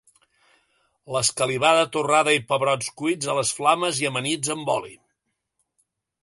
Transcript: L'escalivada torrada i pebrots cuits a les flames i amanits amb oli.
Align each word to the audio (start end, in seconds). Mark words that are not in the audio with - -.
L'escalivada 1.15 1.83
torrada 1.95 2.33
i 2.37 2.41
pebrots 2.53 2.89
cuits 3.03 3.29
a 3.35 3.37
les 3.41 3.53
flames 3.59 4.01
i 4.05 4.09
amanits 4.11 4.55
amb 4.57 4.73
oli. 4.79 4.97